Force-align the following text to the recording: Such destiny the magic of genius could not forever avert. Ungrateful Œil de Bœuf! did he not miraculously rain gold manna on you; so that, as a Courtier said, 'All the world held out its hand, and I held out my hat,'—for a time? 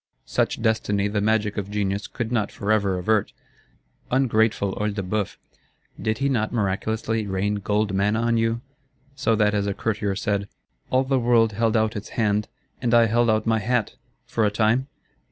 Such 0.25 0.63
destiny 0.63 1.07
the 1.07 1.21
magic 1.21 1.57
of 1.57 1.69
genius 1.69 2.07
could 2.07 2.31
not 2.31 2.51
forever 2.51 2.97
avert. 2.97 3.33
Ungrateful 4.09 4.73
Œil 4.77 4.95
de 4.95 5.03
Bœuf! 5.03 5.37
did 6.01 6.17
he 6.17 6.27
not 6.27 6.51
miraculously 6.51 7.27
rain 7.27 7.57
gold 7.63 7.93
manna 7.93 8.19
on 8.19 8.35
you; 8.35 8.61
so 9.15 9.35
that, 9.35 9.53
as 9.53 9.67
a 9.67 9.75
Courtier 9.75 10.15
said, 10.15 10.49
'All 10.89 11.03
the 11.03 11.19
world 11.19 11.51
held 11.53 11.77
out 11.77 11.95
its 11.95 12.09
hand, 12.17 12.47
and 12.81 12.95
I 12.95 13.05
held 13.05 13.29
out 13.29 13.45
my 13.45 13.59
hat,'—for 13.59 14.43
a 14.43 14.49
time? 14.49 14.87